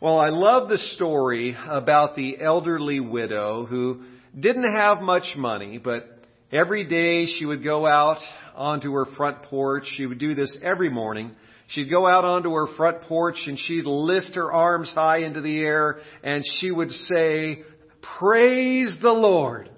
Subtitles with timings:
[0.00, 4.00] Well, I love the story about the elderly widow who
[4.34, 6.08] didn't have much money, but
[6.50, 8.16] every day she would go out
[8.54, 9.84] onto her front porch.
[9.98, 11.32] She would do this every morning.
[11.66, 15.58] She'd go out onto her front porch and she'd lift her arms high into the
[15.58, 17.62] air and she would say,
[18.18, 19.68] Praise the Lord.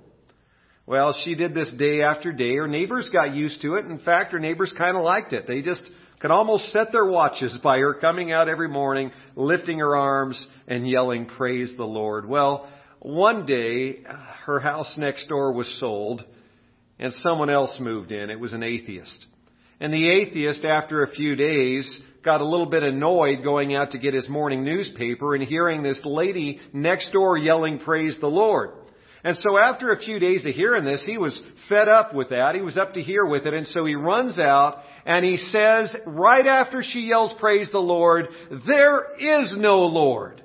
[0.87, 2.55] Well, she did this day after day.
[2.55, 3.87] Her neighbors got used to it.
[3.87, 5.49] In fact, her neighbors kind of liked it.
[5.49, 5.83] They just
[6.23, 10.89] could almost set their watches by her coming out every morning, lifting her arms and
[10.89, 12.29] yelling, praise the Lord.
[12.29, 14.05] Well, one day,
[14.47, 16.25] her house next door was sold
[17.01, 18.31] and someone else moved in.
[18.31, 19.27] It was an atheist.
[19.81, 23.99] And the atheist, after a few days, got a little bit annoyed going out to
[23.99, 28.71] get his morning newspaper and hearing this lady next door yelling, praise the Lord.
[29.25, 32.57] And so after a few days of hearing this, he was fed up with that.
[32.57, 33.55] He was up to here with it.
[33.55, 38.27] And so he runs out and he says, right after she yells, praise the Lord,
[38.67, 40.43] there is no Lord.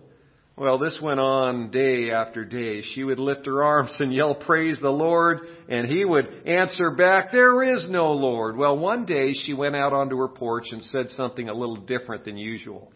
[0.55, 2.81] Well, this went on day after day.
[2.81, 7.31] She would lift her arms and yell, praise the Lord, and he would answer back,
[7.31, 8.57] there is no Lord.
[8.57, 12.25] Well, one day she went out onto her porch and said something a little different
[12.25, 12.91] than usual.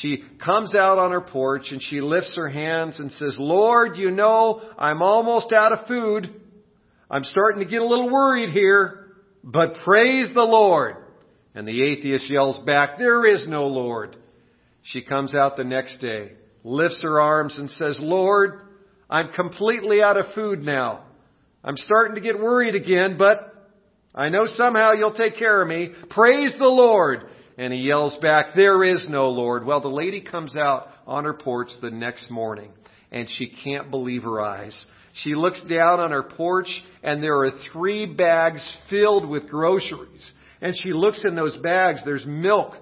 [0.00, 4.10] She comes out on her porch and she lifts her hands and says, Lord, you
[4.10, 6.34] know, I'm almost out of food.
[7.10, 9.12] I'm starting to get a little worried here,
[9.44, 10.96] but praise the Lord.
[11.54, 14.16] And the atheist yells back, there is no Lord.
[14.82, 16.32] She comes out the next day,
[16.64, 18.60] lifts her arms and says, Lord,
[19.10, 21.04] I'm completely out of food now.
[21.62, 23.52] I'm starting to get worried again, but
[24.14, 25.90] I know somehow you'll take care of me.
[26.08, 27.26] Praise the Lord.
[27.62, 29.64] And he yells back, There is no Lord.
[29.64, 32.72] Well, the lady comes out on her porch the next morning
[33.12, 34.84] and she can't believe her eyes.
[35.12, 36.66] She looks down on her porch
[37.04, 40.28] and there are three bags filled with groceries.
[40.60, 42.00] And she looks in those bags.
[42.04, 42.74] There's milk.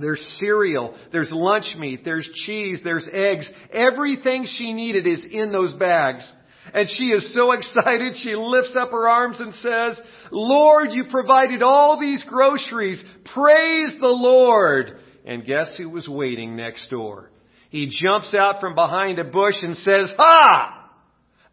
[0.00, 0.96] There's cereal.
[1.12, 2.00] There's lunch meat.
[2.04, 2.80] There's cheese.
[2.82, 3.48] There's eggs.
[3.72, 6.28] Everything she needed is in those bags.
[6.72, 11.62] And she is so excited, she lifts up her arms and says, Lord, you provided
[11.62, 13.02] all these groceries.
[13.34, 14.98] Praise the Lord.
[15.24, 17.30] And guess who was waiting next door?
[17.70, 20.90] He jumps out from behind a bush and says, Ha!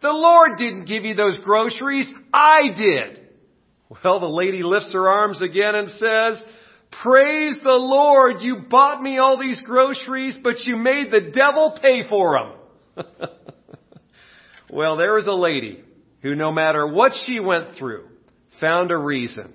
[0.02, 2.08] The Lord didn't give you those groceries.
[2.34, 3.28] I did.
[3.90, 6.42] Well, the lady lifts her arms again and says,
[7.04, 8.38] Praise the Lord.
[8.42, 12.38] You bought me all these groceries, but you made the devil pay for
[12.96, 13.06] them.
[14.70, 15.84] Well, there is a lady
[16.22, 18.06] who no matter what she went through,
[18.60, 19.54] found a reason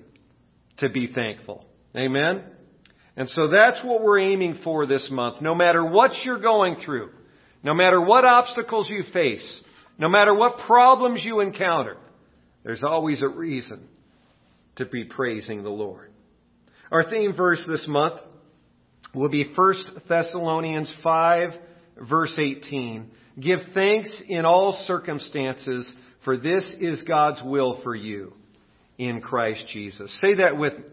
[0.78, 1.64] to be thankful.
[1.97, 2.42] Amen?
[3.16, 5.41] And so that's what we're aiming for this month.
[5.41, 7.10] No matter what you're going through,
[7.62, 9.62] no matter what obstacles you face,
[9.98, 11.96] no matter what problems you encounter,
[12.64, 13.88] there's always a reason
[14.76, 16.10] to be praising the Lord.
[16.91, 18.20] Our theme verse this month
[19.14, 19.75] will be 1
[20.08, 21.52] Thessalonians 5
[22.00, 23.10] verse 18.
[23.41, 25.93] Give thanks in all circumstances,
[26.25, 28.32] for this is God's will for you
[28.99, 30.16] in Christ Jesus.
[30.21, 30.84] Say that with me.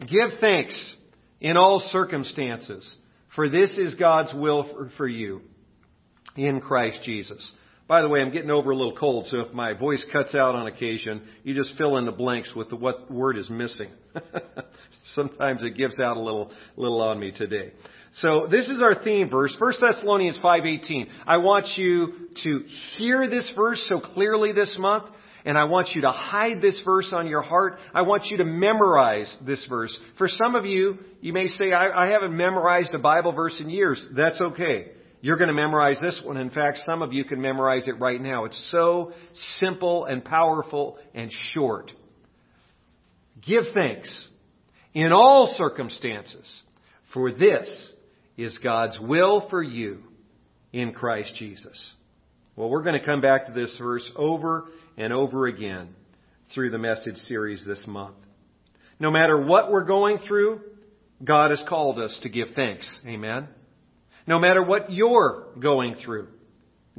[0.00, 0.94] Give thanks
[1.40, 2.88] in all circumstances,
[3.34, 5.42] for this is God's will for, for you
[6.36, 7.50] in Christ Jesus.
[7.88, 10.54] By the way, I'm getting over a little cold, so if my voice cuts out
[10.54, 13.88] on occasion, you just fill in the blanks with the, what word is missing.
[15.14, 17.72] Sometimes it gives out a little, little on me today.
[18.16, 21.08] So this is our theme verse, 1 Thessalonians 5:18.
[21.26, 22.64] I want you to
[22.96, 25.04] hear this verse so clearly this month,
[25.44, 27.78] and I want you to hide this verse on your heart.
[27.94, 29.96] I want you to memorize this verse.
[30.16, 33.70] For some of you, you may say, I, I haven't memorized a Bible verse in
[33.70, 34.04] years.
[34.16, 34.88] That's okay.
[35.20, 36.36] You're going to memorize this one.
[36.36, 38.44] In fact, some of you can memorize it right now.
[38.44, 39.12] It's so
[39.56, 41.90] simple and powerful and short.
[43.44, 44.28] Give thanks
[44.94, 46.62] in all circumstances,
[47.12, 47.92] for this
[48.38, 49.98] is God's will for you
[50.72, 51.78] in Christ Jesus.
[52.56, 54.66] Well, we're going to come back to this verse over
[54.96, 55.88] and over again
[56.54, 58.16] through the message series this month.
[59.00, 60.60] No matter what we're going through,
[61.22, 62.88] God has called us to give thanks.
[63.06, 63.48] Amen.
[64.26, 66.28] No matter what you're going through,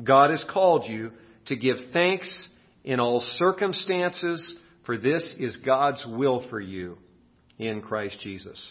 [0.04, 1.12] God has called you
[1.46, 2.50] to give thanks
[2.84, 4.56] in all circumstances,
[4.86, 6.98] for this is God's will for you
[7.58, 8.62] in Christ Jesus.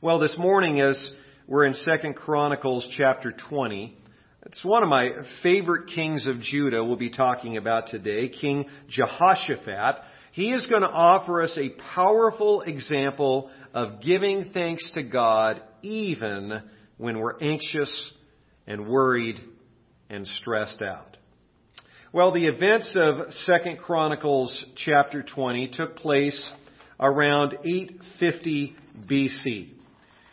[0.00, 1.12] Well, this morning, as
[1.48, 3.96] we're in Second Chronicles chapter 20.
[4.46, 5.10] It's one of my
[5.42, 10.02] favorite kings of Judah we'll be talking about today, King Jehoshaphat.
[10.32, 16.62] He is going to offer us a powerful example of giving thanks to God even
[16.96, 18.12] when we're anxious
[18.66, 19.40] and worried
[20.08, 21.16] and stressed out.
[22.12, 26.40] Well, the events of Second Chronicles chapter 20 took place
[27.00, 28.76] around 850
[29.10, 29.81] BC.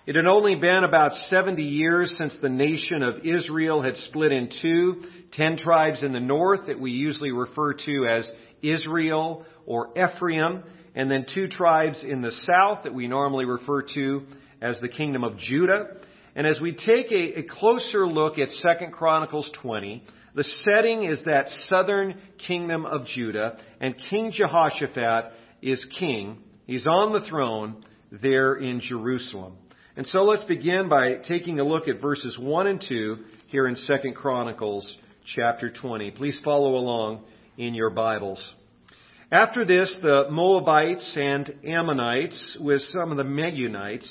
[0.10, 4.50] It had only been about 70 years since the nation of Israel had split in
[4.60, 5.04] two,
[5.34, 8.32] ten tribes in the north that we usually refer to as
[8.64, 10.64] Israel or Ephraim,
[10.96, 14.24] and then two tribes in the south that we normally refer to
[14.64, 15.98] as the kingdom of Judah.
[16.36, 20.04] And as we take a, a closer look at 2 Chronicles 20,
[20.34, 26.40] the setting is that southern kingdom of Judah, and King Jehoshaphat is king.
[26.66, 29.54] He's on the throne there in Jerusalem.
[29.96, 33.76] And so let's begin by taking a look at verses 1 and 2 here in
[33.76, 34.98] 2 Chronicles
[35.36, 36.12] chapter 20.
[36.12, 37.24] Please follow along
[37.58, 38.54] in your Bibles.
[39.32, 44.10] After this, the Moabites and Ammonites, with some of the Meunites,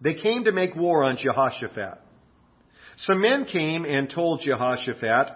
[0.00, 1.98] they came to make war on Jehoshaphat.
[2.98, 5.28] Some men came and told Jehoshaphat,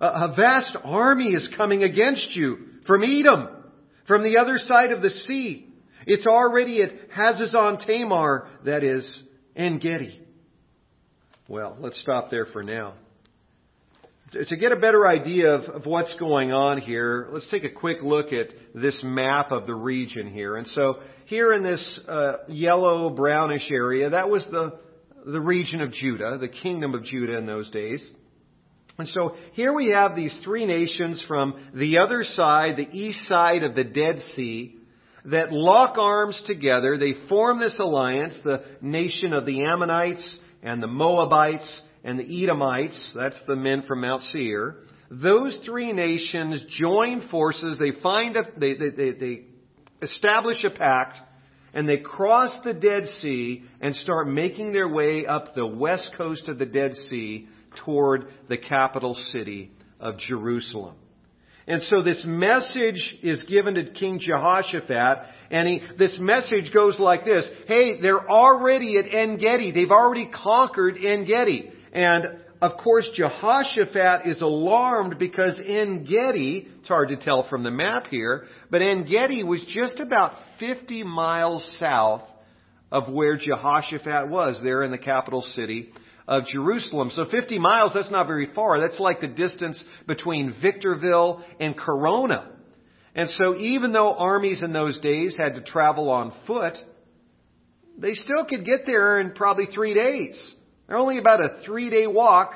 [0.00, 3.48] a vast army is coming against you from Edom,
[4.08, 5.71] from the other side of the sea.
[6.06, 9.22] It's already at Hazazon Tamar, that is,
[9.56, 10.20] En Gedi.
[11.48, 12.94] Well, let's stop there for now.
[14.32, 18.00] To get a better idea of, of, what's going on here, let's take a quick
[18.00, 20.56] look at this map of the region here.
[20.56, 24.78] And so here in this uh, yellow brownish area, that was the,
[25.26, 28.02] the region of Judah, the kingdom of Judah in those days.
[28.96, 33.62] And so here we have these three nations from the other side, the east side
[33.64, 34.78] of the Dead Sea,
[35.26, 36.98] that lock arms together.
[36.98, 43.12] They form this alliance, the nation of the Ammonites and the Moabites and the Edomites.
[43.14, 44.76] That's the men from Mount Seir.
[45.10, 47.78] Those three nations join forces.
[47.78, 49.42] They find a, they, they, they, they
[50.00, 51.18] establish a pact
[51.74, 56.48] and they cross the Dead Sea and start making their way up the west coast
[56.48, 57.48] of the Dead Sea
[57.84, 59.70] toward the capital city
[60.00, 60.96] of Jerusalem.
[61.66, 65.18] And so this message is given to King Jehoshaphat,
[65.50, 67.48] and he, this message goes like this.
[67.66, 69.70] Hey, they're already at En Gedi.
[69.70, 71.70] They've already conquered En Gedi.
[71.92, 72.24] And
[72.60, 78.06] of course, Jehoshaphat is alarmed because En Gedi, it's hard to tell from the map
[78.08, 82.22] here, but En Gedi was just about 50 miles south
[82.90, 85.92] of where Jehoshaphat was, there in the capital city
[86.26, 87.10] of Jerusalem.
[87.12, 88.80] So 50 miles, that's not very far.
[88.80, 92.50] That's like the distance between Victorville and Corona.
[93.14, 96.78] And so even though armies in those days had to travel on foot,
[97.98, 100.54] they still could get there in probably three days.
[100.88, 102.54] They're only about a three day walk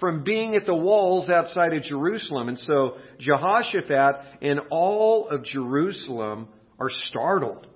[0.00, 2.48] from being at the walls outside of Jerusalem.
[2.48, 6.48] And so Jehoshaphat and all of Jerusalem
[6.78, 7.66] are startled.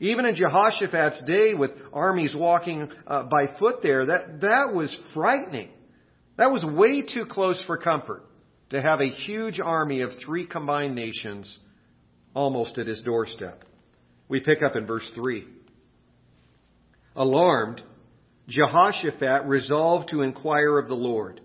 [0.00, 5.68] Even in Jehoshaphat's day with armies walking uh, by foot there, that, that was frightening.
[6.36, 8.24] That was way too close for comfort
[8.70, 11.58] to have a huge army of three combined nations
[12.34, 13.64] almost at his doorstep.
[14.28, 15.44] We pick up in verse 3.
[17.14, 17.82] Alarmed,
[18.48, 21.40] Jehoshaphat resolved to inquire of the Lord.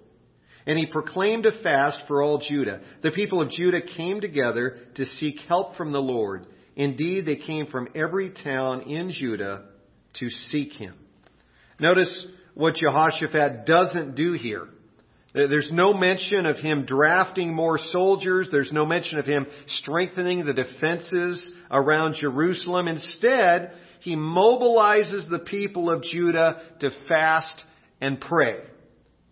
[0.66, 2.82] And he proclaimed a fast for all Judah.
[3.04, 6.46] The people of Judah came together to seek help from the Lord.
[6.78, 9.64] Indeed, they came from every town in Judah
[10.20, 10.94] to seek him.
[11.80, 14.68] Notice what Jehoshaphat doesn't do here.
[15.34, 18.48] There's no mention of him drafting more soldiers.
[18.52, 19.48] There's no mention of him
[19.80, 22.88] strengthening the defenses around Jerusalem.
[22.88, 23.72] Instead,
[24.02, 27.64] he mobilizes the people of Judah to fast
[28.00, 28.60] and pray.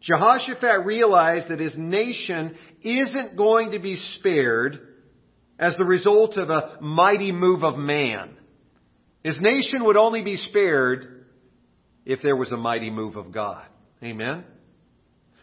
[0.01, 4.79] Jehoshaphat realized that his nation isn't going to be spared
[5.57, 8.35] as the result of a mighty move of man.
[9.23, 11.25] His nation would only be spared
[12.05, 13.65] if there was a mighty move of God.
[14.03, 14.43] Amen?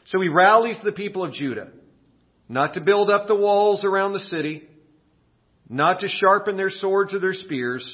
[0.07, 1.71] So he rallies the people of Judah,
[2.49, 4.69] not to build up the walls around the city,
[5.69, 7.85] not to sharpen their swords or their spears.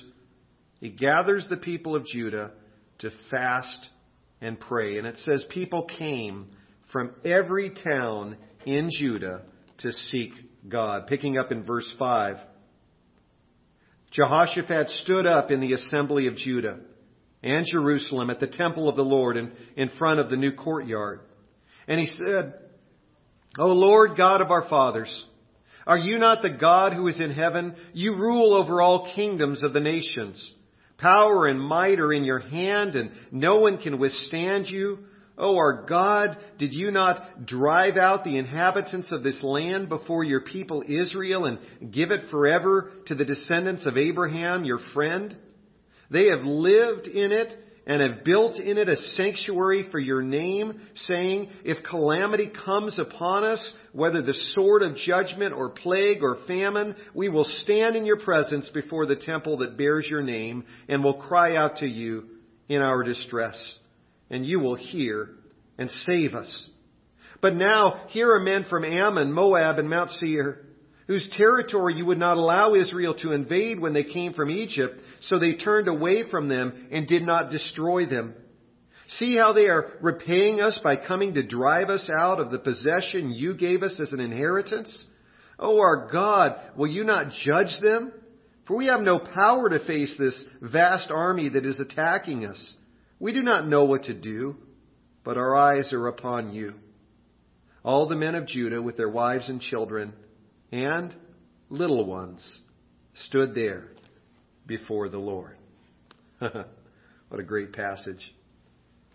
[0.81, 2.53] He gathers the people of Judah
[2.99, 3.89] to fast
[4.41, 4.99] and pray.
[4.99, 6.49] And it says people came
[6.93, 9.45] from every town in Judah
[9.79, 10.33] to seek
[10.67, 11.07] God.
[11.07, 12.37] Picking up in verse 5.
[14.13, 16.81] Jehoshaphat stood up in the assembly of Judah
[17.43, 21.21] and Jerusalem at the temple of the Lord and in front of the new courtyard.
[21.87, 22.55] And he said,
[23.59, 25.25] O Lord God of our fathers,
[25.87, 27.75] are you not the God who is in heaven?
[27.93, 30.53] You rule over all kingdoms of the nations.
[30.99, 34.99] Power and might are in your hand and no one can withstand you.
[35.41, 40.41] Oh, our God, did you not drive out the inhabitants of this land before your
[40.41, 45.37] people Israel and give it forever to the descendants of Abraham, your friend?
[46.11, 50.79] They have lived in it and have built in it a sanctuary for your name,
[50.95, 56.95] saying, if calamity comes upon us, whether the sword of judgment or plague or famine,
[57.15, 61.15] we will stand in your presence before the temple that bears your name and will
[61.15, 62.25] cry out to you
[62.69, 63.57] in our distress,
[64.31, 65.31] and you will hear
[65.79, 66.69] and save us.
[67.41, 70.67] But now here are men from Ammon, Moab, and Mount Seir,
[71.07, 75.39] whose territory you would not allow Israel to invade when they came from Egypt, so
[75.39, 78.35] they turned away from them and did not destroy them.
[79.13, 83.33] See how they are repaying us by coming to drive us out of the possession
[83.33, 85.05] you gave us as an inheritance?
[85.59, 88.13] Oh, our God, will you not judge them?
[88.67, 92.75] For we have no power to face this vast army that is attacking us.
[93.21, 94.57] We do not know what to do,
[95.25, 96.75] but our eyes are upon you.
[97.85, 100.13] All the men of Judah with their wives and children
[100.71, 101.15] and
[101.71, 102.61] little ones
[103.27, 103.89] stood there
[104.67, 105.57] before the Lord.
[106.39, 108.35] what a great passage.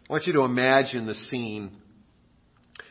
[0.10, 1.72] I want you to imagine the scene.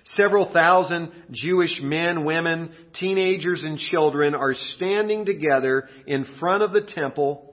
[0.05, 6.83] Several thousand Jewish men, women, teenagers, and children are standing together in front of the
[6.83, 7.52] temple.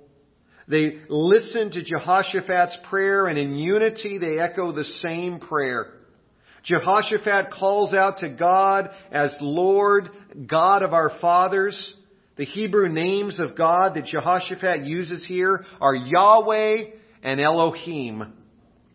[0.70, 5.94] They listen to Jehoshaphat's prayer and in unity they echo the same prayer.
[6.64, 10.10] Jehoshaphat calls out to God as Lord,
[10.46, 11.96] God of our fathers.
[12.36, 16.92] The Hebrew names of God that Jehoshaphat uses here are Yahweh
[17.24, 18.34] and Elohim.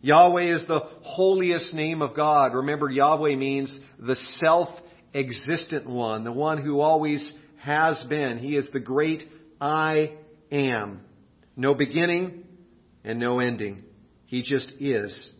[0.01, 2.53] Yahweh is the holiest name of God.
[2.53, 8.37] Remember, Yahweh means the self-existent one, the one who always has been.
[8.37, 9.23] He is the great
[9.59, 10.13] I
[10.51, 11.01] am.
[11.55, 12.43] No beginning
[13.03, 13.83] and no ending.
[14.25, 15.31] He just is.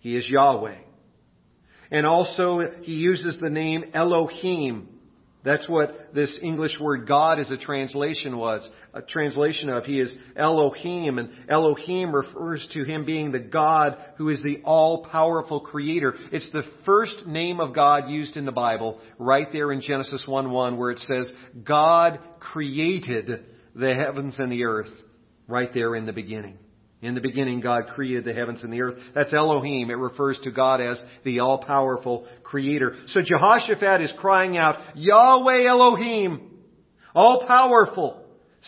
[0.00, 0.78] He is Yahweh.
[1.90, 4.88] And also, he uses the name Elohim.
[5.44, 9.84] That's what this English word God is a translation was, a translation of.
[9.84, 15.60] He is Elohim, and Elohim refers to him being the God who is the all-powerful
[15.60, 16.14] creator.
[16.30, 20.78] It's the first name of God used in the Bible, right there in Genesis 1-1,
[20.78, 21.32] where it says,
[21.64, 24.92] God created the heavens and the earth,
[25.48, 26.58] right there in the beginning.
[27.00, 28.96] In the beginning, God created the heavens and the earth.
[29.12, 29.90] That's Elohim.
[29.90, 32.94] It refers to God as the all-powerful creator.
[33.08, 36.50] So Jehoshaphat is crying out, Yahweh Elohim,
[37.12, 38.24] all-powerful,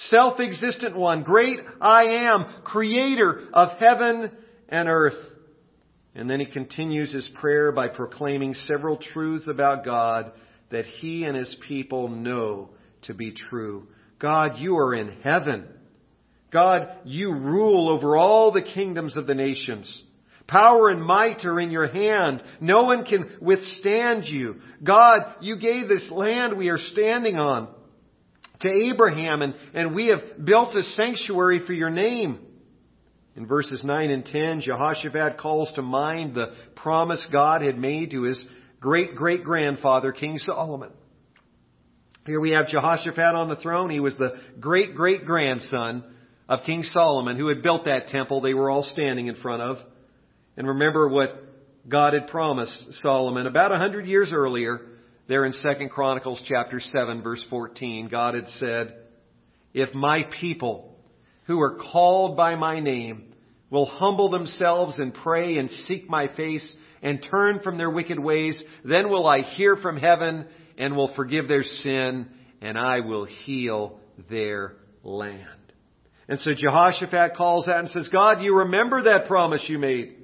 [0.09, 4.33] self-existent one, great I am, creator of heaven
[4.69, 5.15] and earth.
[6.17, 10.33] And then he continues his prayer by proclaiming several truths about God
[10.71, 12.71] that he and his people know
[13.03, 13.87] to be true.
[14.19, 15.69] God, you are in heaven.
[16.55, 20.03] God, you rule over all the kingdoms of the nations.
[20.47, 22.45] Power and might are in your hand.
[22.61, 24.61] No one can withstand you.
[24.83, 27.69] God, you gave this land we are standing on
[28.61, 32.39] to Abraham and, and we have built a sanctuary for your name.
[33.35, 38.23] In verses 9 and 10, Jehoshaphat calls to mind the promise God had made to
[38.23, 38.43] his
[38.81, 40.93] great great grandfather, King Solomon.
[42.27, 43.91] Here we have Jehoshaphat on the throne.
[43.91, 46.05] He was the great great grandson
[46.49, 49.79] of King Solomon who had built that temple they were all standing in front of.
[50.57, 51.43] And remember what
[51.89, 54.81] God had promised Solomon about a hundred years earlier
[55.29, 58.09] there in 2 Chronicles chapter 7 verse 14.
[58.09, 58.95] God had said,
[59.73, 60.97] If my people
[61.47, 63.35] who are called by my name
[63.71, 68.63] will humble themselves and pray and seek my face and turn from their wicked ways,
[68.85, 70.47] then will I hear from heaven
[70.79, 72.29] and will forgive their sin
[72.61, 73.99] and I will heal
[74.31, 75.54] their land.
[76.29, 80.17] And so Jehoshaphat calls out and says, God, you remember that promise you made.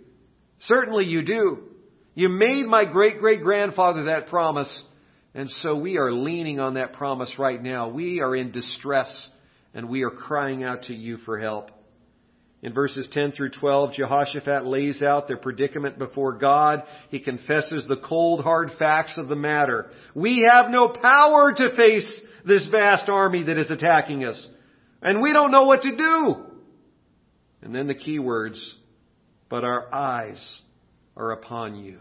[0.60, 1.58] Certainly you do.
[2.14, 4.70] You made my great great grandfather that promise.
[5.34, 7.88] And so we are leaning on that promise right now.
[7.88, 9.28] We are in distress
[9.74, 11.70] and we are crying out to you for help.
[12.62, 16.82] In verses 10 through 12, Jehoshaphat lays out their predicament before God.
[17.08, 19.90] He confesses the cold, hard facts of the matter.
[20.14, 24.46] We have no power to face this vast army that is attacking us.
[25.02, 26.36] And we don't know what to do.
[27.62, 28.74] And then the key words,
[29.48, 30.44] but our eyes
[31.16, 31.98] are upon you.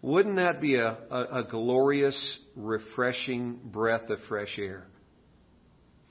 [0.00, 2.18] Wouldn't that be a, a, a, glorious,
[2.56, 4.86] refreshing breath of fresh air?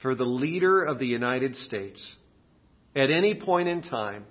[0.01, 2.03] For the leader of the United States,
[2.95, 4.25] at any point in time,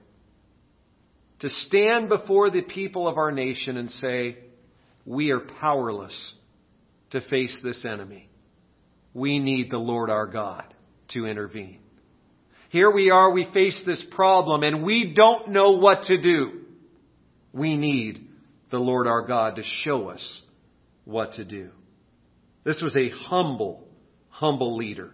[1.41, 4.39] to stand before the people of our nation and say,
[5.05, 6.35] we are powerless
[7.11, 8.29] to face this enemy.
[9.13, 10.75] We need the Lord our God
[11.11, 11.81] to intervene.
[12.71, 16.61] Here we are, we face this problem and we don't know what to do.
[17.53, 18.29] We need
[18.71, 20.41] the Lord our God to show us
[21.05, 21.71] what to do.
[22.65, 23.89] This was a humble,
[24.29, 25.11] humble leader.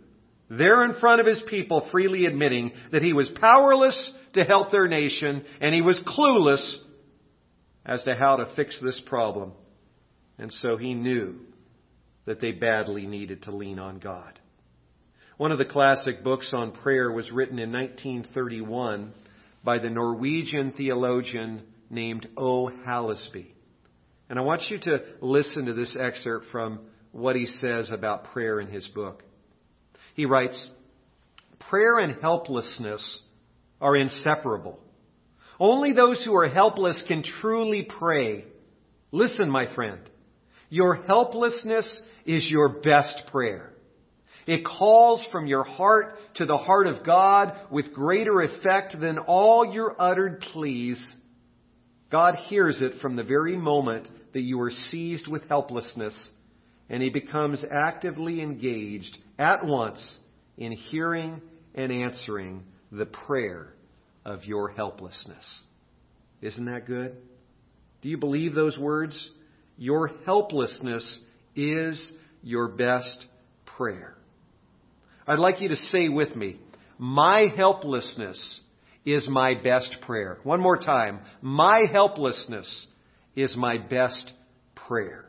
[0.51, 4.87] There in front of his people freely admitting that he was powerless to help their
[4.87, 6.77] nation and he was clueless
[7.85, 9.53] as to how to fix this problem.
[10.39, 11.37] And so he knew
[12.27, 14.39] that they badly needed to lean on God.
[15.37, 19.13] One of the classic books on prayer was written in 1931
[19.63, 22.71] by the Norwegian theologian named O.
[22.87, 23.49] Hallesby.
[24.31, 26.81] And I want you to listen to this excerpt from
[27.13, 29.23] what he says about prayer in his book.
[30.15, 30.69] He writes,
[31.69, 33.21] Prayer and helplessness
[33.79, 34.81] are inseparable.
[35.61, 38.47] Only those who are helpless can truly pray.
[39.13, 40.01] Listen, my friend.
[40.71, 43.73] Your helplessness is your best prayer.
[44.47, 49.65] It calls from your heart to the heart of God with greater effect than all
[49.65, 51.01] your uttered pleas.
[52.13, 56.17] God hears it from the very moment that you are seized with helplessness,
[56.89, 60.17] and He becomes actively engaged at once
[60.57, 61.43] in hearing
[61.75, 62.63] and answering
[62.93, 63.75] the prayer
[64.25, 65.45] of your helplessness.
[66.41, 67.17] Isn't that good?
[68.03, 69.29] Do you believe those words?
[69.77, 71.19] Your helplessness
[71.57, 72.13] is
[72.43, 73.27] your best
[73.65, 74.16] prayer.
[75.27, 76.57] I'd like you to say with me,
[76.99, 78.61] my helplessness
[79.05, 80.39] is my best prayer.
[80.43, 81.21] One more time.
[81.41, 82.87] My helplessness
[83.35, 84.33] is my best
[84.75, 85.25] prayer.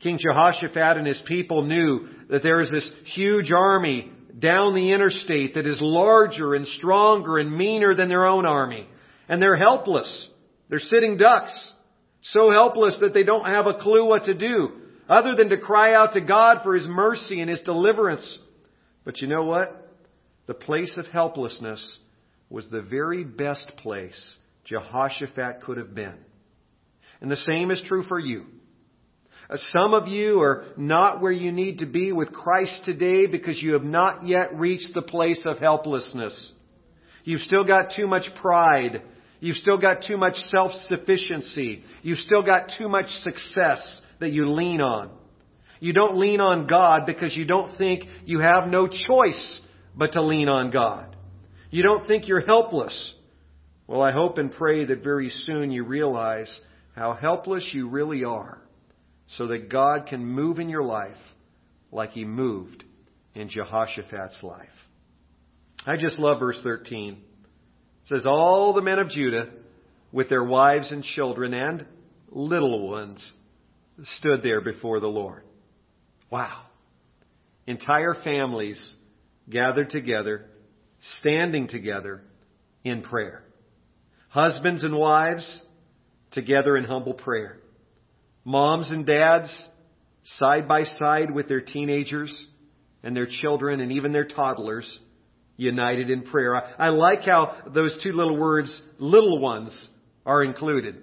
[0.00, 5.54] King Jehoshaphat and his people knew that there is this huge army down the interstate
[5.54, 8.86] that is larger and stronger and meaner than their own army.
[9.28, 10.28] And they're helpless.
[10.68, 11.72] They're sitting ducks.
[12.22, 14.72] So helpless that they don't have a clue what to do
[15.08, 18.38] other than to cry out to God for His mercy and His deliverance.
[19.04, 19.80] But you know what?
[20.46, 21.98] The place of helplessness
[22.50, 24.34] was the very best place
[24.64, 26.16] Jehoshaphat could have been.
[27.20, 28.44] And the same is true for you.
[29.48, 33.62] Uh, some of you are not where you need to be with Christ today because
[33.62, 36.52] you have not yet reached the place of helplessness.
[37.24, 39.02] You've still got too much pride.
[39.40, 41.82] You've still got too much self-sufficiency.
[42.02, 45.10] You've still got too much success that you lean on.
[45.84, 49.60] You don't lean on God because you don't think you have no choice
[49.94, 51.14] but to lean on God.
[51.70, 53.14] You don't think you're helpless.
[53.86, 56.48] Well, I hope and pray that very soon you realize
[56.96, 58.62] how helpless you really are
[59.36, 61.18] so that God can move in your life
[61.92, 62.82] like he moved
[63.34, 64.68] in Jehoshaphat's life.
[65.84, 67.12] I just love verse 13.
[67.12, 67.18] It
[68.08, 69.50] says, All the men of Judah,
[70.12, 71.84] with their wives and children and
[72.30, 73.22] little ones,
[74.02, 75.42] stood there before the Lord.
[76.34, 76.62] Wow.
[77.68, 78.92] Entire families
[79.48, 80.46] gathered together,
[81.20, 82.24] standing together
[82.82, 83.44] in prayer.
[84.30, 85.62] Husbands and wives
[86.32, 87.60] together in humble prayer.
[88.44, 89.48] Moms and dads
[90.24, 92.46] side by side with their teenagers
[93.04, 94.98] and their children and even their toddlers
[95.56, 96.56] united in prayer.
[96.56, 99.88] I, I like how those two little words, little ones,
[100.26, 100.96] are included.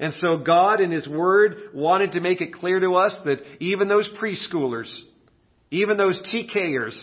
[0.00, 3.88] And so God in His Word wanted to make it clear to us that even
[3.88, 4.92] those preschoolers,
[5.70, 6.98] even those TKers,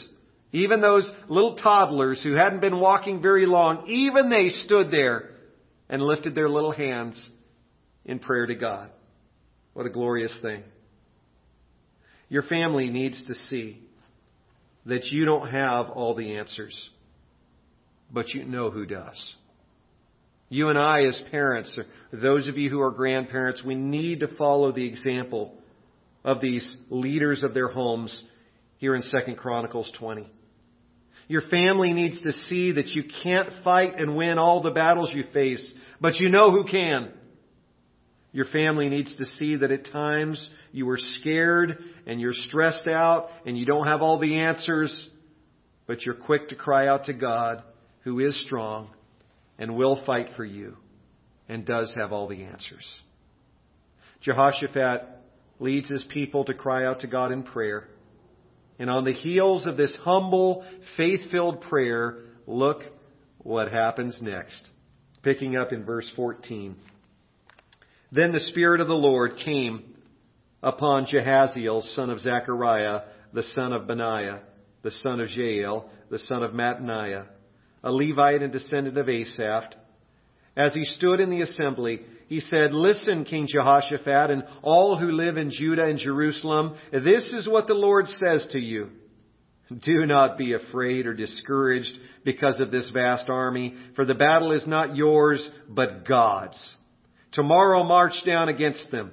[0.51, 5.31] even those little toddlers who hadn't been walking very long, even they stood there
[5.89, 7.29] and lifted their little hands
[8.05, 8.89] in prayer to God.
[9.73, 10.63] What a glorious thing.
[12.29, 13.81] Your family needs to see
[14.86, 16.89] that you don't have all the answers,
[18.10, 19.36] but you know who does.
[20.49, 24.36] You and I, as parents, or those of you who are grandparents, we need to
[24.36, 25.55] follow the example
[26.23, 28.23] of these leaders of their homes
[28.77, 30.29] here in 2 Chronicles 20.
[31.27, 35.23] Your family needs to see that you can't fight and win all the battles you
[35.34, 37.12] face, but you know who can.
[38.31, 43.29] Your family needs to see that at times you are scared and you're stressed out
[43.45, 45.10] and you don't have all the answers,
[45.88, 47.63] but you're quick to cry out to God
[48.03, 48.89] who is strong
[49.57, 50.77] and will fight for you
[51.47, 52.85] and does have all the answers.
[54.21, 55.07] Jehoshaphat
[55.59, 57.87] leads his people to cry out to God in prayer.
[58.79, 60.65] And on the heels of this humble,
[60.97, 62.81] faith-filled prayer, look
[63.37, 64.67] what happens next.
[65.23, 66.75] Picking up in verse 14.
[68.11, 69.95] Then the Spirit of the Lord came
[70.61, 73.01] upon Jahaziel, son of Zechariah,
[73.33, 74.41] the son of Benaiah,
[74.81, 77.25] the son of Jeiel, the son of Mattaniah,
[77.85, 79.75] a Levite and descendant of Asaph.
[80.57, 85.37] As he stood in the assembly, he said, Listen, King Jehoshaphat, and all who live
[85.37, 88.89] in Judah and Jerusalem, this is what the Lord says to you.
[89.69, 94.65] Do not be afraid or discouraged because of this vast army, for the battle is
[94.65, 96.75] not yours, but God's.
[97.31, 99.11] Tomorrow march down against them.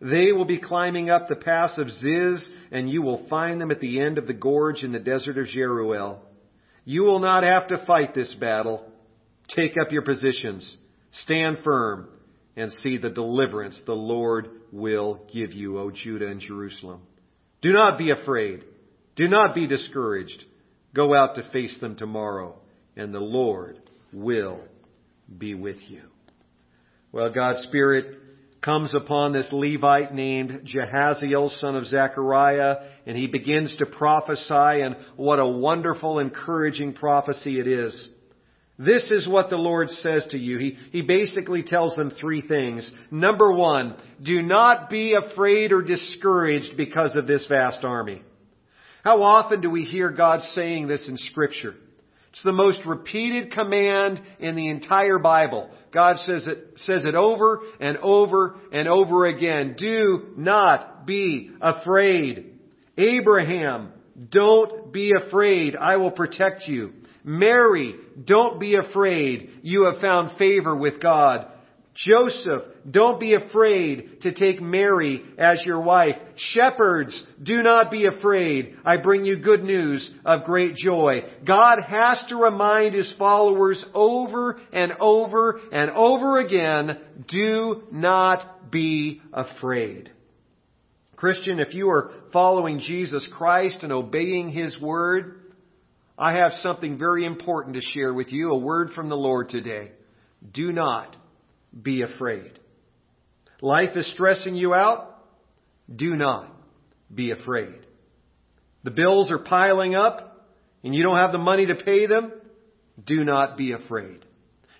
[0.00, 3.80] They will be climbing up the pass of Ziz, and you will find them at
[3.80, 6.20] the end of the gorge in the desert of Jeruel.
[6.84, 8.84] You will not have to fight this battle.
[9.48, 10.76] Take up your positions.
[11.12, 12.08] Stand firm
[12.56, 17.00] and see the deliverance the Lord will give you, O Judah and Jerusalem.
[17.62, 18.64] Do not be afraid.
[19.16, 20.44] Do not be discouraged.
[20.94, 22.56] Go out to face them tomorrow,
[22.96, 23.78] and the Lord
[24.12, 24.60] will
[25.36, 26.02] be with you.
[27.10, 28.18] Well, God's Spirit
[28.64, 34.96] comes upon this Levite named Jahaziel, son of Zechariah, and he begins to prophesy, and
[35.16, 38.08] what a wonderful, encouraging prophecy it is.
[38.78, 40.58] This is what the Lord says to you.
[40.58, 42.90] He, he basically tells them three things.
[43.10, 48.22] Number one, do not be afraid or discouraged because of this vast army.
[49.04, 51.74] How often do we hear God saying this in scripture?
[52.34, 55.70] It's the most repeated command in the entire Bible.
[55.92, 59.76] God says it, says it over and over and over again.
[59.78, 62.58] Do not be afraid.
[62.98, 63.92] Abraham,
[64.32, 65.76] don't be afraid.
[65.76, 66.94] I will protect you.
[67.22, 67.94] Mary,
[68.24, 69.60] don't be afraid.
[69.62, 71.46] You have found favor with God.
[71.94, 76.16] Joseph, don't be afraid to take Mary as your wife.
[76.36, 78.76] Shepherds, do not be afraid.
[78.84, 81.22] I bring you good news of great joy.
[81.46, 89.22] God has to remind His followers over and over and over again, do not be
[89.32, 90.10] afraid.
[91.14, 95.52] Christian, if you are following Jesus Christ and obeying His Word,
[96.18, 99.92] I have something very important to share with you, a word from the Lord today.
[100.52, 101.16] Do not
[101.82, 102.58] be afraid.
[103.60, 105.10] Life is stressing you out?
[105.94, 106.50] Do not
[107.12, 107.74] be afraid.
[108.82, 110.46] The bills are piling up
[110.82, 112.32] and you don't have the money to pay them?
[113.02, 114.24] Do not be afraid.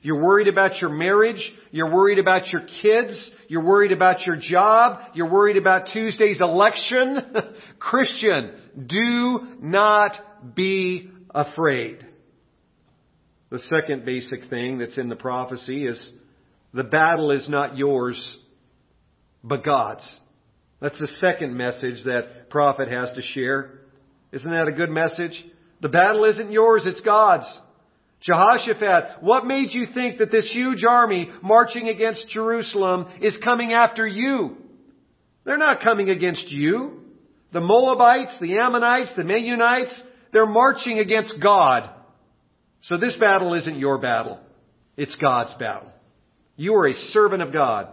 [0.02, 1.50] You're worried about your marriage.
[1.70, 3.30] You're worried about your kids.
[3.48, 5.00] You're worried about your job.
[5.14, 7.16] You're worried about Tuesday's election.
[7.78, 8.52] Christian,
[8.86, 12.06] do not be afraid.
[13.48, 16.12] The second basic thing that's in the prophecy is
[16.74, 18.36] the battle is not yours,
[19.44, 20.20] but God's.
[20.80, 23.78] That's the second message that prophet has to share.
[24.32, 25.42] Isn't that a good message?
[25.80, 27.46] The battle isn't yours, it's God's.
[28.22, 34.06] Jehoshaphat, what made you think that this huge army marching against Jerusalem is coming after
[34.06, 34.56] you?
[35.44, 37.02] They're not coming against you.
[37.52, 41.88] The Moabites, the Ammonites, the Meunites, they're marching against God.
[42.80, 44.40] So this battle isn't your battle.
[44.96, 45.93] It's God's battle.
[46.56, 47.88] You are a servant of God.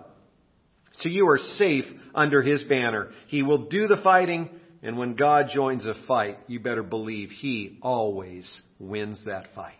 [0.99, 3.09] So you are safe under His banner.
[3.27, 4.49] He will do the fighting,
[4.83, 9.73] and when God joins a fight, you better believe He always wins that fight.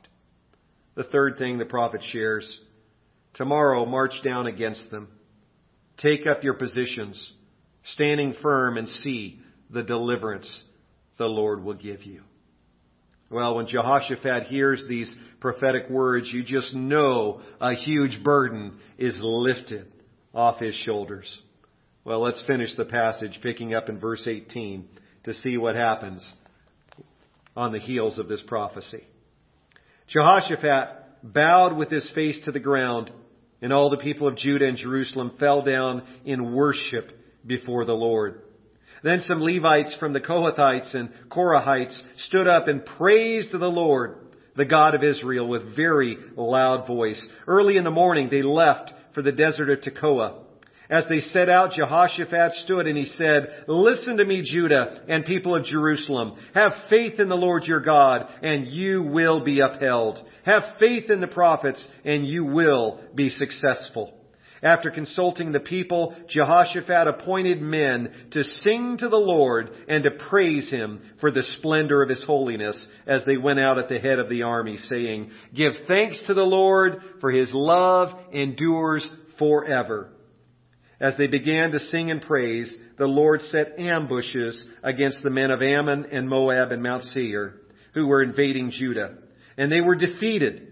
[0.96, 2.52] The third thing the prophet shares,
[3.34, 5.10] tomorrow march down against them.
[5.98, 7.32] Take up your positions,
[7.94, 9.40] standing firm and see
[9.70, 10.64] the deliverance
[11.18, 12.24] the Lord will give you.
[13.32, 19.88] Well, when Jehoshaphat hears these prophetic words, you just know a huge burden is lifted
[20.34, 21.34] off his shoulders.
[22.04, 24.86] Well, let's finish the passage picking up in verse 18
[25.24, 26.30] to see what happens
[27.56, 29.04] on the heels of this prophecy.
[30.10, 33.12] Jehoshaphat bowed with his face to the ground,
[33.62, 37.12] and all the people of Judah and Jerusalem fell down in worship
[37.46, 38.42] before the Lord.
[39.04, 44.18] Then some Levites from the Kohathites and Korahites stood up and praised the Lord,
[44.56, 47.28] the God of Israel, with very loud voice.
[47.48, 50.44] Early in the morning they left for the desert of Tekoa.
[50.92, 55.56] As they set out, Jehoshaphat stood and he said, Listen to me, Judah and people
[55.56, 56.38] of Jerusalem.
[56.54, 60.20] Have faith in the Lord your God, and you will be upheld.
[60.44, 64.21] Have faith in the prophets, and you will be successful.
[64.64, 70.70] After consulting the people, Jehoshaphat appointed men to sing to the Lord and to praise
[70.70, 74.30] him for the splendor of his holiness as they went out at the head of
[74.30, 79.08] the army, saying, Give thanks to the Lord, for his love endures
[79.40, 80.10] forever.
[81.00, 85.64] As they began to sing and praise, the Lord set ambushes against the men of
[85.64, 87.56] Ammon and Moab and Mount Seir,
[87.96, 89.16] who were invading Judah.
[89.58, 90.71] And they were defeated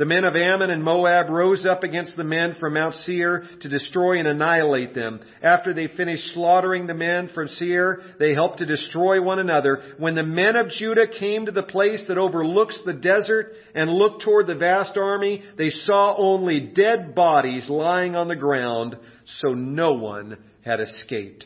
[0.00, 3.68] the men of Ammon and Moab rose up against the men from Mount Seir to
[3.68, 5.20] destroy and annihilate them.
[5.42, 9.82] After they finished slaughtering the men from Seir, they helped to destroy one another.
[9.98, 14.22] When the men of Judah came to the place that overlooks the desert and looked
[14.22, 19.92] toward the vast army, they saw only dead bodies lying on the ground, so no
[19.92, 21.44] one had escaped.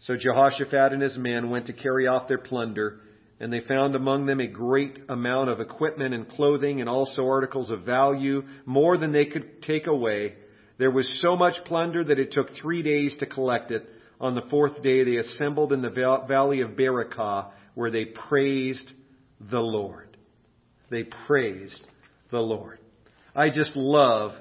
[0.00, 3.00] So Jehoshaphat and his men went to carry off their plunder
[3.40, 7.70] and they found among them a great amount of equipment and clothing and also articles
[7.70, 10.34] of value, more than they could take away.
[10.78, 13.88] There was so much plunder that it took three days to collect it.
[14.20, 15.90] On the fourth day they assembled in the
[16.28, 18.92] valley of Beracah where they praised
[19.40, 20.18] the Lord.
[20.90, 21.82] They praised
[22.30, 22.78] the Lord.
[23.34, 24.32] I just love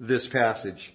[0.00, 0.92] this passage.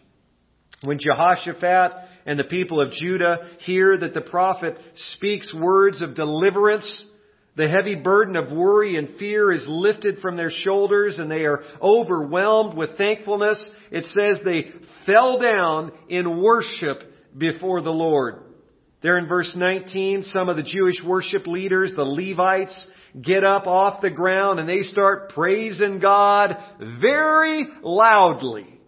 [0.83, 1.91] When Jehoshaphat
[2.25, 4.77] and the people of Judah hear that the prophet
[5.13, 7.05] speaks words of deliverance
[7.55, 11.61] The heavy burden of worry and fear is lifted from their shoulders and they are
[11.81, 13.69] overwhelmed with thankfulness.
[13.91, 14.71] It says they
[15.05, 17.03] fell down in worship
[17.37, 18.39] before the Lord.
[19.03, 22.87] There in verse 19, some of the Jewish worship leaders, the Levites,
[23.21, 26.57] get up off the ground and they start praising God
[26.99, 28.79] very loudly.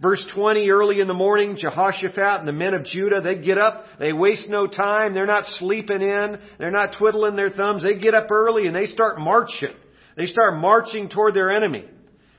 [0.00, 3.84] Verse 20, early in the morning, Jehoshaphat and the men of Judah, they get up,
[3.98, 8.12] they waste no time, they're not sleeping in, they're not twiddling their thumbs, they get
[8.12, 9.74] up early and they start marching.
[10.16, 11.86] They start marching toward their enemy.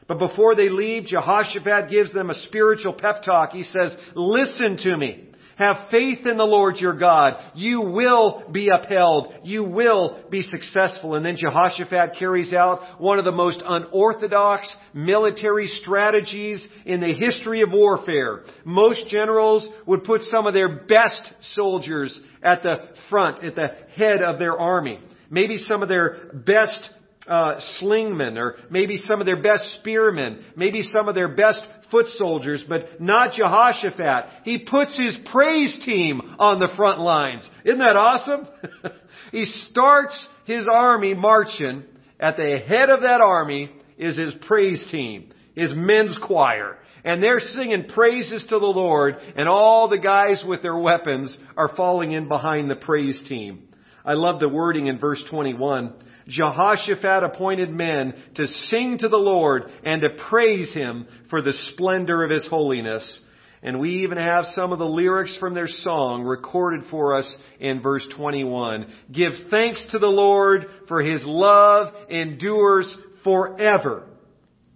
[0.08, 3.52] But before they leave, Jehoshaphat gives them a spiritual pep talk.
[3.52, 5.27] He says, listen to me.
[5.58, 7.34] Have faith in the Lord your God.
[7.56, 9.34] You will be upheld.
[9.44, 11.16] You will be successful.
[11.16, 17.62] And then Jehoshaphat carries out one of the most unorthodox military strategies in the history
[17.62, 18.44] of warfare.
[18.66, 24.22] Most generals would put some of their best soldiers at the front, at the head
[24.22, 25.00] of their army.
[25.32, 26.88] Maybe some of their best
[27.28, 31.62] uh, slingmen, or maybe some of their best spearmen, maybe some of their best
[31.92, 34.44] foot soldiers, but not Jehoshaphat.
[34.44, 37.50] He puts his praise team on the front lines.
[37.64, 38.48] Isn't that awesome?
[39.32, 41.84] he starts his army marching.
[42.20, 46.78] At the head of that army is his praise team, his men's choir.
[47.04, 51.74] And they're singing praises to the Lord, and all the guys with their weapons are
[51.76, 53.70] falling in behind the praise team.
[54.04, 55.94] I love the wording in verse 21.
[56.28, 62.24] Jehoshaphat appointed men to sing to the Lord and to praise Him for the splendor
[62.24, 63.20] of His holiness.
[63.64, 67.82] And we even have some of the lyrics from their song recorded for us in
[67.82, 68.88] verse 21.
[69.12, 74.08] Give thanks to the Lord for His love endures forever.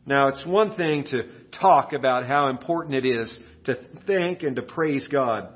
[0.06, 1.24] Now it's one thing to
[1.60, 5.50] talk about how important it is to thank and to praise God.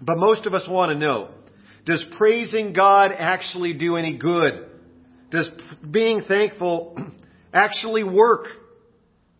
[0.00, 1.30] But most of us want to know,
[1.84, 4.67] does praising God actually do any good?
[5.30, 5.48] Does
[5.88, 6.96] being thankful
[7.52, 8.46] actually work?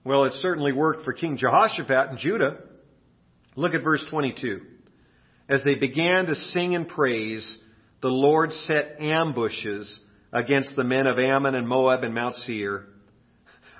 [0.05, 2.59] Well, it certainly worked for King Jehoshaphat and Judah.
[3.57, 4.61] Look at verse 22.
[5.49, 7.59] As they began to sing and praise,
[8.03, 9.99] the Lord set ambushes
[10.33, 12.85] against the men of Ammon and Moab and Mount Seir.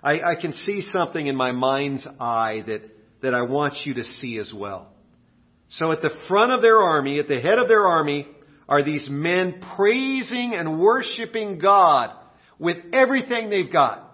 [0.03, 2.83] I, I can see something in my mind's eye that,
[3.23, 4.93] that I want you to see as well.
[5.71, 8.27] So at the front of their army, at the head of their army,
[8.69, 12.11] are these men praising and worshiping God
[12.59, 14.05] with everything they've got.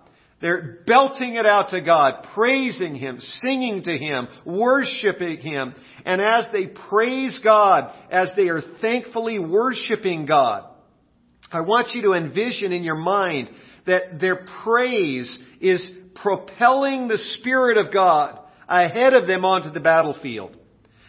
[0.41, 5.75] They're belting it out to God, praising Him, singing to Him, worshiping Him.
[6.05, 10.65] And as they praise God, as they are thankfully worshiping God,
[11.51, 13.49] I want you to envision in your mind
[13.87, 18.39] that their praise is propelling the Spirit of God
[18.69, 20.57] ahead of them onto the battlefield.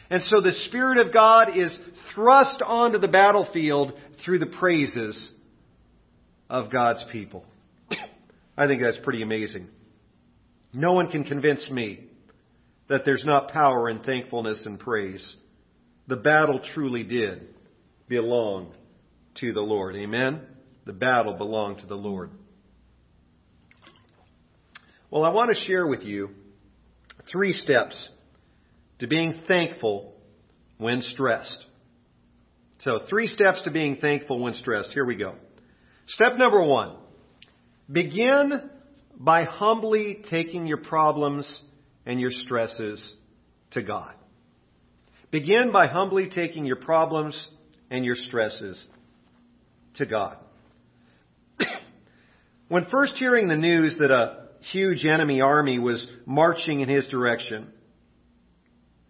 [0.10, 1.78] And so the Spirit of God is
[2.13, 5.32] thrust onto the battlefield through the praises
[6.50, 7.46] of God's people.
[8.58, 9.68] I think that's pretty amazing.
[10.74, 12.02] No one can convince me
[12.88, 15.36] that there's not power in thankfulness and praise.
[16.08, 17.48] The battle truly did
[18.08, 18.74] belong
[19.39, 19.96] to the Lord.
[19.96, 20.41] Amen?
[20.86, 22.30] The battle belonged to the Lord.
[25.10, 26.30] Well, I want to share with you
[27.32, 28.10] three steps
[28.99, 30.13] to being thankful
[30.77, 31.65] when stressed.
[32.79, 34.91] So, three steps to being thankful when stressed.
[34.91, 35.36] Here we go.
[36.08, 36.97] Step number one
[37.91, 38.69] begin
[39.17, 41.62] by humbly taking your problems
[42.05, 43.13] and your stresses
[43.71, 44.13] to God.
[45.31, 47.39] Begin by humbly taking your problems
[47.89, 48.81] and your stresses
[49.95, 50.38] to God.
[52.67, 57.71] when first hearing the news that a huge enemy army was marching in his direction,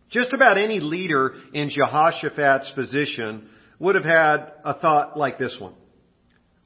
[0.10, 5.74] just about any leader in Jehoshaphat's position would have had a thought like this one.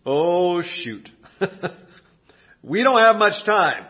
[0.06, 1.10] Oh shoot.
[2.64, 3.86] we don't have much time.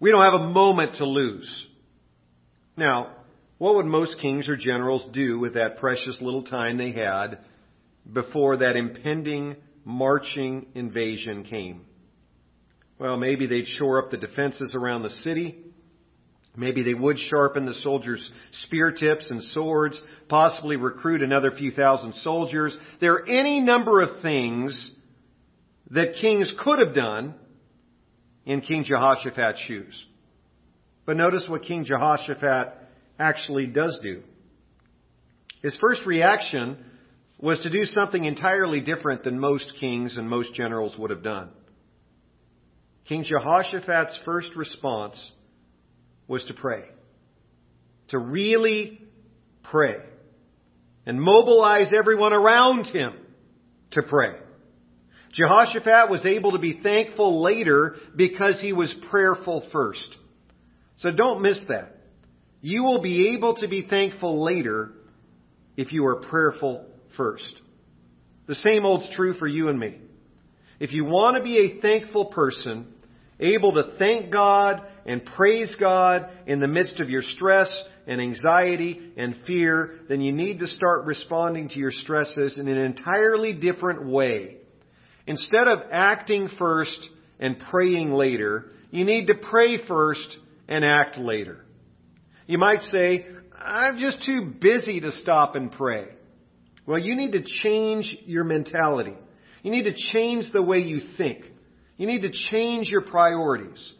[0.00, 1.66] We don't have a moment to lose.
[2.76, 3.16] Now,
[3.58, 7.38] what would most kings or generals do with that precious little time they had
[8.10, 11.82] before that impending marching invasion came?
[12.98, 15.58] Well, maybe they'd shore up the defenses around the city.
[16.54, 18.30] Maybe they would sharpen the soldiers'
[18.64, 22.76] spear tips and swords, possibly recruit another few thousand soldiers.
[23.00, 24.90] There are any number of things
[25.90, 27.34] that kings could have done
[28.44, 30.04] in King Jehoshaphat's shoes.
[31.06, 32.74] But notice what King Jehoshaphat
[33.18, 34.22] actually does do.
[35.62, 36.84] His first reaction
[37.38, 41.48] was to do something entirely different than most kings and most generals would have done.
[43.08, 45.30] King Jehoshaphat's first response
[46.32, 46.82] was to pray.
[48.08, 48.98] To really
[49.62, 49.98] pray.
[51.04, 53.12] And mobilize everyone around him
[53.90, 54.34] to pray.
[55.34, 60.16] Jehoshaphat was able to be thankful later because he was prayerful first.
[60.96, 61.96] So don't miss that.
[62.62, 64.92] You will be able to be thankful later
[65.76, 67.60] if you are prayerful first.
[68.46, 69.98] The same holds true for you and me.
[70.80, 72.86] If you want to be a thankful person,
[73.38, 77.72] able to thank God and praise God in the midst of your stress
[78.06, 82.78] and anxiety and fear, then you need to start responding to your stresses in an
[82.78, 84.56] entirely different way.
[85.26, 90.36] Instead of acting first and praying later, you need to pray first
[90.68, 91.64] and act later.
[92.46, 96.08] You might say, I'm just too busy to stop and pray.
[96.86, 99.14] Well, you need to change your mentality.
[99.62, 101.44] You need to change the way you think.
[101.96, 103.92] You need to change your priorities.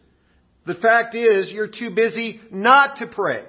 [0.67, 3.45] The fact is, you're too busy not to pray.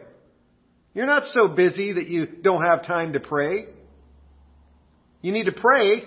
[0.93, 3.65] You're not so busy that you don't have time to pray.
[5.21, 6.03] You need to pray,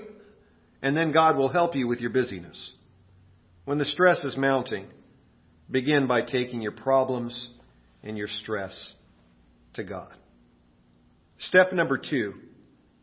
[0.82, 2.70] and then God will help you with your busyness.
[3.64, 4.86] When the stress is mounting,
[5.70, 7.48] begin by taking your problems
[8.02, 8.92] and your stress
[9.74, 10.12] to God.
[11.38, 12.34] Step number two,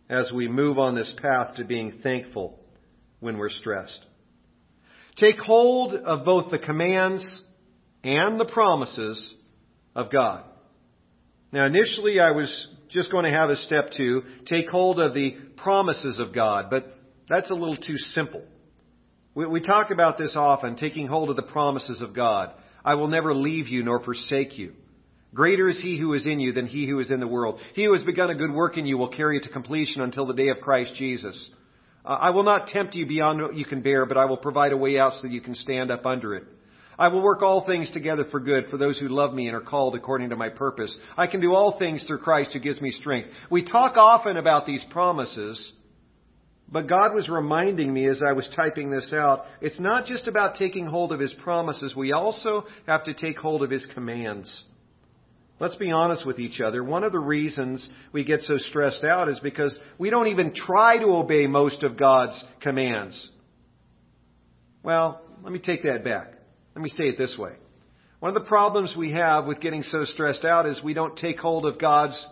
[0.09, 2.59] as we move on this path to being thankful
[3.19, 4.05] when we're stressed.
[5.17, 7.23] Take hold of both the commands
[8.03, 9.33] and the promises
[9.95, 10.43] of God.
[11.51, 15.35] Now, initially, I was just going to have a step two, take hold of the
[15.57, 16.97] promises of God, but
[17.29, 18.41] that's a little too simple.
[19.35, 22.53] We, we talk about this often, taking hold of the promises of God.
[22.83, 24.73] I will never leave you nor forsake you.
[25.33, 27.59] Greater is he who is in you than he who is in the world.
[27.73, 30.27] He who has begun a good work in you will carry it to completion until
[30.27, 31.49] the day of Christ Jesus.
[32.05, 34.73] Uh, I will not tempt you beyond what you can bear, but I will provide
[34.73, 36.43] a way out so that you can stand up under it.
[36.97, 39.61] I will work all things together for good for those who love me and are
[39.61, 40.95] called according to my purpose.
[41.17, 43.29] I can do all things through Christ who gives me strength.
[43.49, 45.71] We talk often about these promises,
[46.71, 50.55] but God was reminding me as I was typing this out, it's not just about
[50.55, 54.63] taking hold of His promises, we also have to take hold of His commands.
[55.59, 56.83] Let's be honest with each other.
[56.83, 60.97] One of the reasons we get so stressed out is because we don't even try
[60.97, 63.29] to obey most of God's commands.
[64.81, 66.32] Well, let me take that back.
[66.75, 67.53] Let me say it this way.
[68.19, 71.39] One of the problems we have with getting so stressed out is we don't take
[71.39, 72.25] hold of God's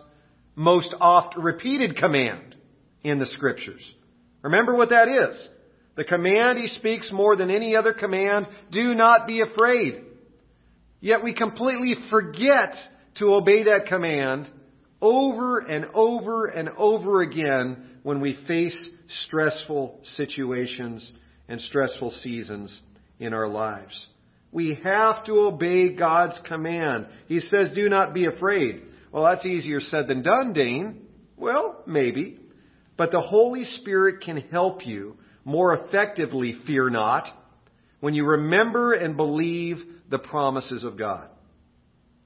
[0.54, 2.56] most oft repeated command
[3.02, 3.82] in the scriptures.
[4.42, 5.48] Remember what that is.
[5.94, 10.02] The command he speaks more than any other command, do not be afraid.
[11.00, 12.74] Yet we completely forget
[13.16, 14.50] to obey that command
[15.00, 18.90] over and over and over again when we face
[19.24, 21.12] stressful situations
[21.48, 22.80] and stressful seasons
[23.18, 24.06] in our lives.
[24.52, 27.06] We have to obey God's command.
[27.26, 28.82] He says, do not be afraid.
[29.10, 31.06] Well, that's easier said than done, Dane.
[31.38, 32.38] Well, maybe.
[32.98, 37.26] But the Holy Spirit can help you more effectively, fear not,
[38.00, 39.78] when you remember and believe
[40.10, 41.28] the promises of God.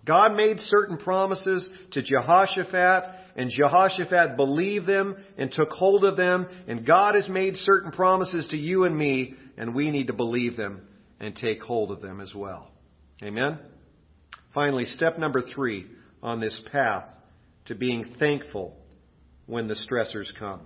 [0.05, 3.05] God made certain promises to Jehoshaphat,
[3.37, 8.47] and Jehoshaphat believed them and took hold of them, and God has made certain promises
[8.51, 10.83] to you and me, and we need to believe them
[11.21, 12.71] and take hold of them as well.
[13.23, 13.59] Amen?
[14.55, 15.87] Finally, step number three
[16.23, 17.05] on this path
[17.67, 18.77] to being thankful
[19.47, 20.61] when the stressors come.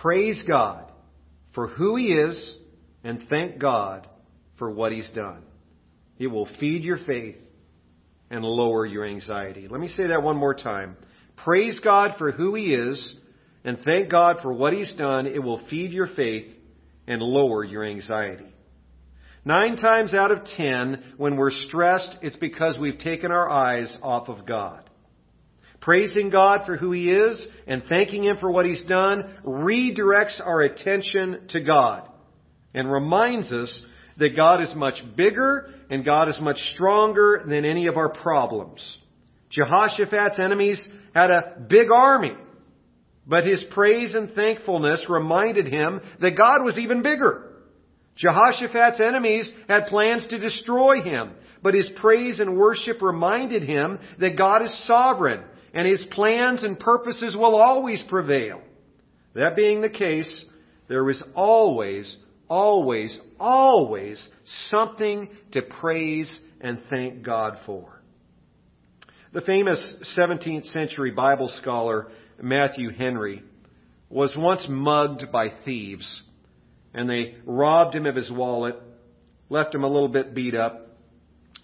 [0.00, 0.90] Praise God
[1.54, 2.56] for who He is
[3.02, 4.08] and thank God
[4.58, 5.42] for what He's done.
[6.18, 7.36] It will feed your faith
[8.30, 9.68] and lower your anxiety.
[9.68, 10.96] Let me say that one more time.
[11.36, 13.16] Praise God for who He is
[13.64, 15.26] and thank God for what He's done.
[15.26, 16.52] It will feed your faith
[17.06, 18.53] and lower your anxiety.
[19.44, 24.28] Nine times out of ten, when we're stressed, it's because we've taken our eyes off
[24.28, 24.88] of God.
[25.80, 30.62] Praising God for who He is and thanking Him for what He's done redirects our
[30.62, 32.08] attention to God
[32.72, 33.82] and reminds us
[34.16, 38.80] that God is much bigger and God is much stronger than any of our problems.
[39.50, 42.32] Jehoshaphat's enemies had a big army,
[43.26, 47.50] but his praise and thankfulness reminded him that God was even bigger.
[48.16, 54.38] Jehoshaphat's enemies had plans to destroy him, but his praise and worship reminded him that
[54.38, 55.42] God is sovereign
[55.72, 58.60] and his plans and purposes will always prevail.
[59.34, 60.44] That being the case,
[60.88, 62.16] there was always
[62.48, 64.28] always, always
[64.68, 68.00] something to praise and thank God for.
[69.32, 72.08] The famous 17th century Bible scholar
[72.40, 73.42] Matthew Henry
[74.08, 76.22] was once mugged by thieves,
[76.94, 78.76] and they robbed him of his wallet,
[79.48, 80.96] left him a little bit beat up.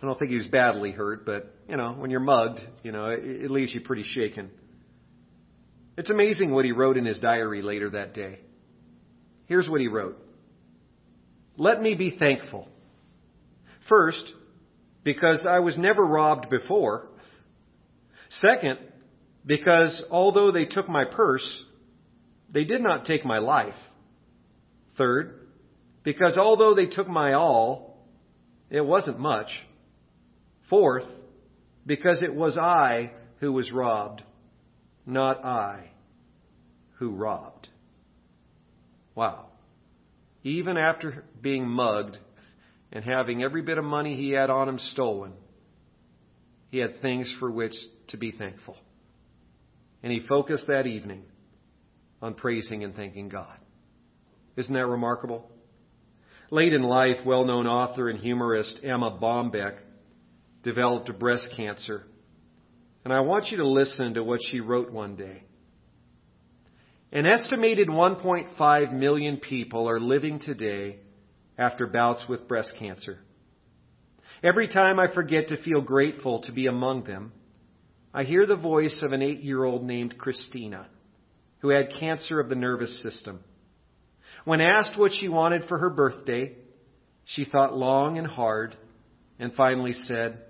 [0.02, 3.06] I don't think he was badly hurt, but you know, when you're mugged, you know,
[3.06, 4.50] it, it leaves you pretty shaken.
[5.96, 8.40] It's amazing what he wrote in his diary later that day.
[9.46, 10.16] Here's what he wrote.
[11.56, 12.68] let me be thankful.
[13.88, 14.32] First,
[15.02, 17.08] because I was never robbed before.
[18.28, 18.78] Second,
[19.44, 21.44] because although they took my purse,
[22.50, 23.74] they did not take my life.
[25.00, 25.46] Third,
[26.02, 28.04] because although they took my all,
[28.68, 29.48] it wasn't much.
[30.68, 31.06] Fourth,
[31.86, 34.22] because it was I who was robbed,
[35.06, 35.92] not I
[36.98, 37.68] who robbed.
[39.14, 39.46] Wow.
[40.42, 42.18] Even after being mugged
[42.92, 45.32] and having every bit of money he had on him stolen,
[46.68, 47.74] he had things for which
[48.08, 48.76] to be thankful.
[50.02, 51.22] And he focused that evening
[52.20, 53.56] on praising and thanking God.
[54.60, 55.50] Isn't that remarkable?
[56.50, 59.78] Late in life, well known author and humorist Erma Bombeck
[60.62, 62.04] developed breast cancer.
[63.02, 65.44] And I want you to listen to what she wrote one day.
[67.10, 70.98] An estimated 1.5 million people are living today
[71.56, 73.18] after bouts with breast cancer.
[74.42, 77.32] Every time I forget to feel grateful to be among them,
[78.12, 80.86] I hear the voice of an eight year old named Christina,
[81.60, 83.40] who had cancer of the nervous system.
[84.44, 86.54] When asked what she wanted for her birthday,
[87.24, 88.76] she thought long and hard
[89.38, 90.42] and finally said,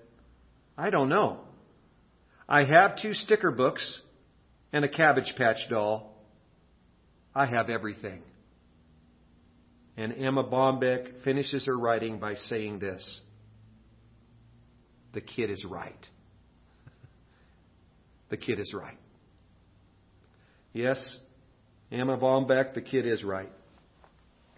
[0.77, 1.41] I don't know.
[2.49, 4.01] I have two sticker books
[4.73, 6.17] and a Cabbage Patch doll.
[7.35, 8.23] I have everything.
[9.97, 13.21] And Erma Bombeck finishes her writing by saying this
[15.13, 16.09] The kid is right.
[18.31, 18.99] the kid is right.
[20.73, 20.99] Yes,
[21.93, 23.53] Erma Bombeck, the kid is right.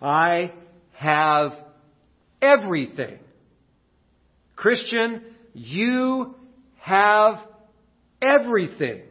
[0.03, 0.53] I
[0.95, 1.53] have
[2.41, 3.19] everything.
[4.57, 5.23] Christian,
[5.55, 6.35] you
[6.81, 7.37] have
[8.21, 9.03] everything.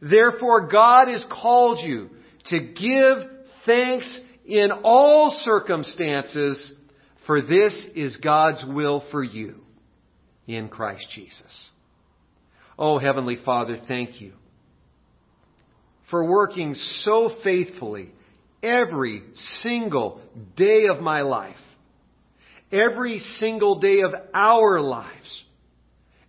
[0.00, 2.10] Therefore, God has called you
[2.46, 3.30] to give
[3.66, 6.72] thanks in all circumstances,
[7.26, 9.56] for this is God's will for you
[10.46, 11.70] in Christ Jesus.
[12.78, 14.32] Oh, Heavenly Father, thank you
[16.10, 18.12] for working so faithfully
[18.62, 19.22] every
[19.62, 20.20] single
[20.56, 21.56] day of my life,
[22.72, 25.44] every single day of our lives.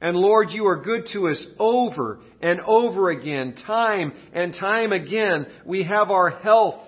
[0.02, 5.48] And Lord, you are good to us over and over again, time and time again.
[5.66, 6.82] We have our health.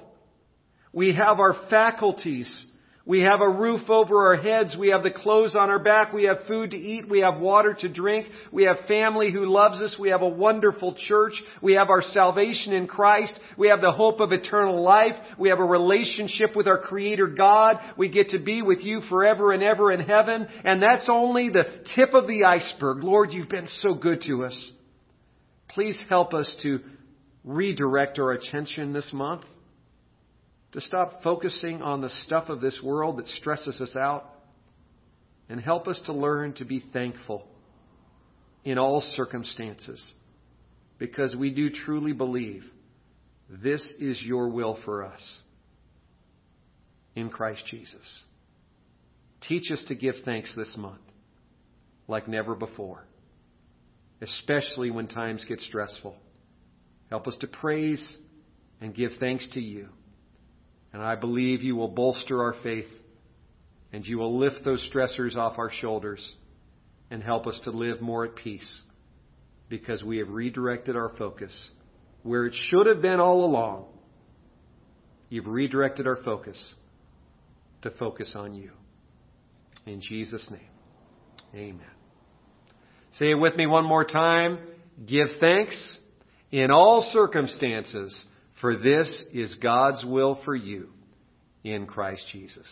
[0.93, 2.65] We have our faculties.
[3.03, 4.75] We have a roof over our heads.
[4.77, 6.13] We have the clothes on our back.
[6.13, 7.09] We have food to eat.
[7.09, 8.27] We have water to drink.
[8.51, 9.95] We have family who loves us.
[9.99, 11.33] We have a wonderful church.
[11.63, 13.33] We have our salvation in Christ.
[13.57, 15.15] We have the hope of eternal life.
[15.39, 17.79] We have a relationship with our Creator God.
[17.97, 20.47] We get to be with you forever and ever in heaven.
[20.63, 23.03] And that's only the tip of the iceberg.
[23.03, 24.71] Lord, you've been so good to us.
[25.69, 26.81] Please help us to
[27.43, 29.43] redirect our attention this month
[30.73, 34.29] to stop focusing on the stuff of this world that stresses us out
[35.49, 37.45] and help us to learn to be thankful
[38.63, 40.01] in all circumstances
[40.97, 42.63] because we do truly believe
[43.49, 45.21] this is your will for us
[47.15, 48.23] in Christ Jesus.
[49.47, 51.01] Teach us to give thanks this month
[52.07, 53.03] like never before,
[54.21, 56.15] especially when times get stressful.
[57.09, 58.15] Help us to praise
[58.79, 59.89] and give thanks to you.
[60.93, 62.87] And I believe you will bolster our faith
[63.93, 66.35] and you will lift those stressors off our shoulders
[67.09, 68.81] and help us to live more at peace
[69.69, 71.53] because we have redirected our focus
[72.23, 73.85] where it should have been all along.
[75.29, 76.73] You've redirected our focus
[77.81, 78.71] to focus on you.
[79.85, 80.59] In Jesus' name,
[81.55, 81.85] amen.
[83.13, 84.59] Say it with me one more time.
[85.05, 85.97] Give thanks
[86.51, 88.25] in all circumstances
[88.61, 90.89] for this is God's will for you
[91.63, 92.67] in Christ Jesus.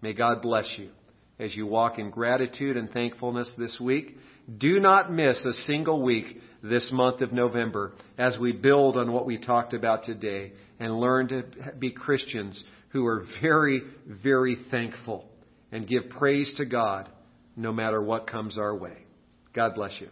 [0.00, 0.90] May God bless you
[1.38, 4.16] as you walk in gratitude and thankfulness this week.
[4.56, 9.26] Do not miss a single week this month of November as we build on what
[9.26, 11.44] we talked about today and learn to
[11.78, 15.28] be Christians who are very, very thankful
[15.70, 17.08] and give praise to God
[17.54, 18.96] no matter what comes our way.
[19.52, 20.08] God bless you.